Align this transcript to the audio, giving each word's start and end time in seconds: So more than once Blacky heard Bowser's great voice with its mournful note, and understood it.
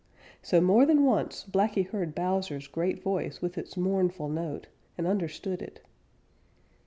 So 0.41 0.59
more 0.61 0.87
than 0.87 1.03
once 1.05 1.45
Blacky 1.45 1.85
heard 1.87 2.15
Bowser's 2.15 2.65
great 2.65 3.03
voice 3.03 3.39
with 3.39 3.55
its 3.55 3.77
mournful 3.77 4.29
note, 4.29 4.65
and 4.97 5.05
understood 5.05 5.61
it. 5.61 5.81